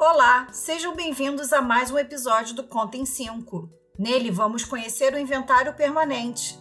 [0.00, 3.68] Olá, sejam bem-vindos a mais um episódio do Conta em 5.
[3.98, 6.56] Nele vamos conhecer o inventário permanente.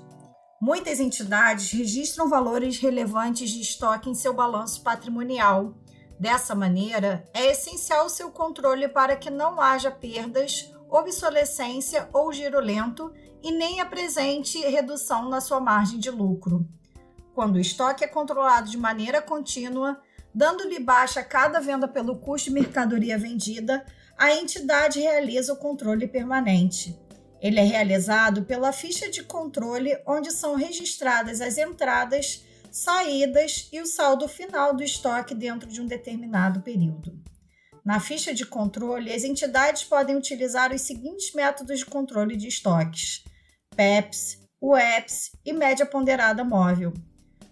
[0.59, 5.75] Muitas entidades registram valores relevantes de estoque em seu balanço patrimonial.
[6.19, 13.13] Dessa maneira, é essencial seu controle para que não haja perdas, obsolescência ou giro lento
[13.43, 16.67] e nem apresente redução na sua margem de lucro.
[17.35, 20.01] Quando o estoque é controlado de maneira contínua,
[20.37, 23.83] dando-lhe baixa cada venda pelo custo de mercadoria vendida,
[24.15, 26.95] a entidade realiza o controle permanente.
[27.41, 33.85] Ele é realizado pela ficha de controle, onde são registradas as entradas, saídas e o
[33.87, 37.19] saldo final do estoque dentro de um determinado período.
[37.83, 43.23] Na ficha de controle, as entidades podem utilizar os seguintes métodos de controle de estoques:
[43.75, 46.93] PEPs, UEPs e média ponderada móvel.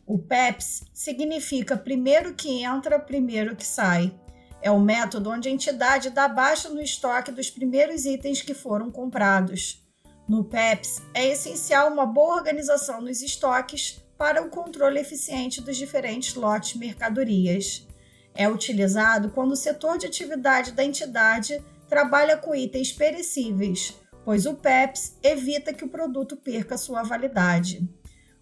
[0.08, 4.14] O PEPS significa primeiro que entra, primeiro que sai.
[4.62, 8.91] É o método onde a entidade dá baixa no estoque dos primeiros itens que foram
[8.91, 9.84] comprados.
[10.30, 16.36] No PEPS, é essencial uma boa organização nos estoques para o controle eficiente dos diferentes
[16.36, 17.88] lotes de mercadorias.
[18.36, 24.53] É utilizado quando o setor de atividade da entidade trabalha com itens perecíveis, pois o
[24.53, 27.88] PEPS evita que o produto perca sua validade.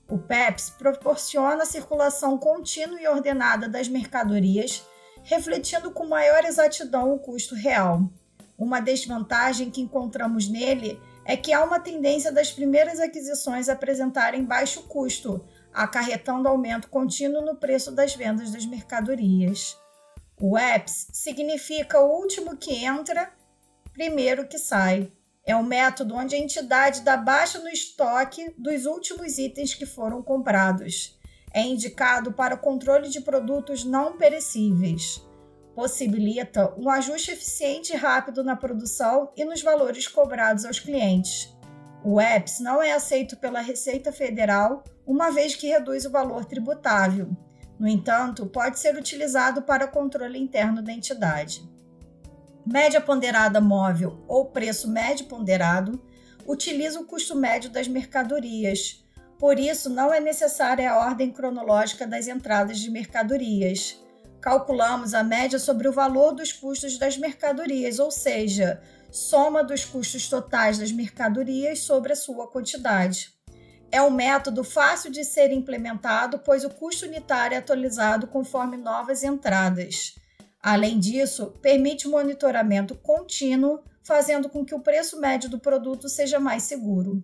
[0.09, 4.85] O PEPS proporciona a circulação contínua e ordenada das mercadorias,
[5.23, 8.09] refletindo com maior exatidão o custo real.
[8.57, 14.83] Uma desvantagem que encontramos nele é que há uma tendência das primeiras aquisições apresentarem baixo
[14.83, 15.43] custo,
[15.73, 19.77] acarretando aumento contínuo no preço das vendas das mercadorias.
[20.39, 23.31] O EPS significa o último que entra,
[23.93, 25.11] primeiro que sai.
[25.45, 30.21] É um método onde a entidade dá baixa no estoque dos últimos itens que foram
[30.21, 31.19] comprados.
[31.53, 35.21] É indicado para o controle de produtos não perecíveis.
[35.75, 41.53] Possibilita um ajuste eficiente e rápido na produção e nos valores cobrados aos clientes.
[42.05, 47.29] O EPS não é aceito pela Receita Federal, uma vez que reduz o valor tributável.
[47.77, 51.72] No entanto, pode ser utilizado para controle interno da entidade
[52.65, 56.01] média ponderada móvel ou preço médio ponderado,
[56.47, 59.03] utiliza o custo médio das mercadorias.
[59.37, 63.99] Por isso, não é necessária a ordem cronológica das entradas de mercadorias.
[64.39, 68.81] Calculamos a média sobre o valor dos custos das mercadorias, ou seja,
[69.11, 73.33] soma dos custos totais das mercadorias sobre a sua quantidade.
[73.91, 79.23] É um método fácil de ser implementado, pois o custo unitário é atualizado conforme novas
[79.23, 80.15] entradas.
[80.63, 86.63] Além disso, permite monitoramento contínuo, fazendo com que o preço médio do produto seja mais
[86.63, 87.21] seguro.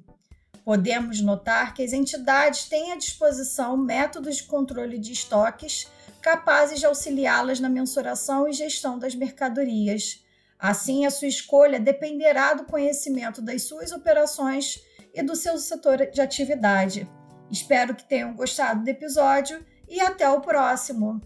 [0.66, 5.88] Podemos notar que as entidades têm à disposição métodos de controle de estoques
[6.22, 10.22] capazes de auxiliá-las na mensuração e gestão das mercadorias.
[10.60, 14.84] Assim, a sua escolha dependerá do conhecimento das suas operações
[15.14, 17.10] e do seu setor de atividade.
[17.50, 21.22] Espero que tenham gostado do episódio e até o próximo!